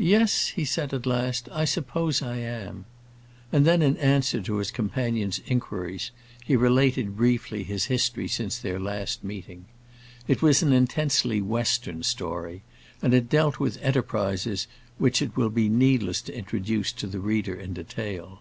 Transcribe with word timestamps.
"Yes," 0.00 0.46
he 0.46 0.64
said 0.64 0.94
at 0.94 1.04
last, 1.04 1.46
"I 1.52 1.66
suppose 1.66 2.22
I 2.22 2.36
am." 2.38 2.86
And 3.52 3.66
then, 3.66 3.82
in 3.82 3.98
answer 3.98 4.40
to 4.40 4.56
his 4.56 4.70
companion's 4.70 5.42
inquiries, 5.46 6.10
he 6.42 6.56
related 6.56 7.18
briefly 7.18 7.64
his 7.64 7.84
history 7.84 8.28
since 8.28 8.56
their 8.56 8.80
last 8.80 9.22
meeting. 9.22 9.66
It 10.26 10.40
was 10.40 10.62
an 10.62 10.72
intensely 10.72 11.42
Western 11.42 12.02
story, 12.02 12.62
and 13.02 13.12
it 13.12 13.28
dealt 13.28 13.60
with 13.60 13.76
enterprises 13.82 14.68
which 14.96 15.20
it 15.20 15.36
will 15.36 15.50
be 15.50 15.68
needless 15.68 16.22
to 16.22 16.34
introduce 16.34 16.90
to 16.92 17.06
the 17.06 17.20
reader 17.20 17.54
in 17.54 17.74
detail. 17.74 18.40